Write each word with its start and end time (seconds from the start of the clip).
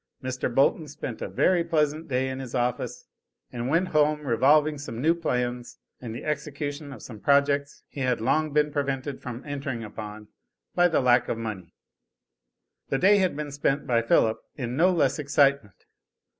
Mr. 0.23 0.51
Bolton 0.51 0.87
spent 0.87 1.21
a 1.21 1.27
very 1.27 1.63
pleasant 1.63 2.07
day 2.07 2.27
in 2.27 2.39
his 2.39 2.55
office, 2.55 3.05
and 3.51 3.69
went 3.69 3.89
home 3.89 4.25
revolving 4.25 4.79
some 4.79 4.99
new 4.99 5.13
plans, 5.13 5.77
and 6.01 6.15
the 6.15 6.23
execution 6.25 6.91
of 6.91 7.03
some 7.03 7.19
projects 7.19 7.83
he 7.87 8.01
had 8.01 8.19
long 8.19 8.51
been 8.51 8.71
prevented 8.71 9.21
from 9.21 9.43
entering 9.45 9.83
upon 9.83 10.27
by 10.73 10.87
the 10.87 11.01
lack 11.01 11.29
of 11.29 11.37
money. 11.37 11.75
The 12.89 12.97
day 12.97 13.17
had 13.19 13.35
been 13.35 13.51
spent 13.51 13.85
by 13.85 14.01
Philip 14.01 14.41
in 14.55 14.75
no 14.75 14.91
less 14.91 15.19
excitement. 15.19 15.85